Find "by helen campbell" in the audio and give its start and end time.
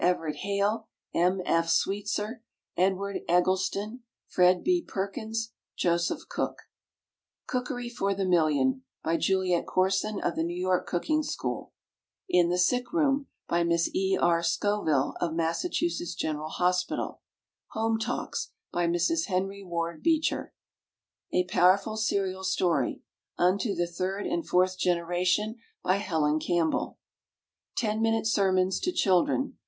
25.83-26.97